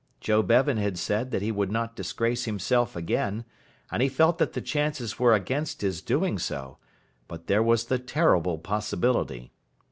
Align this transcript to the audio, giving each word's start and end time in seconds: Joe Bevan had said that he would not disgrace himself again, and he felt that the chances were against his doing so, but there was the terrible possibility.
Joe 0.19 0.41
Bevan 0.41 0.77
had 0.77 0.97
said 0.97 1.29
that 1.29 1.43
he 1.43 1.51
would 1.51 1.71
not 1.71 1.95
disgrace 1.95 2.45
himself 2.45 2.95
again, 2.95 3.45
and 3.91 4.01
he 4.01 4.09
felt 4.09 4.39
that 4.39 4.53
the 4.53 4.59
chances 4.61 5.19
were 5.19 5.35
against 5.35 5.81
his 5.81 6.01
doing 6.01 6.39
so, 6.39 6.79
but 7.27 7.45
there 7.45 7.61
was 7.61 7.85
the 7.85 7.99
terrible 7.99 8.57
possibility. 8.57 9.51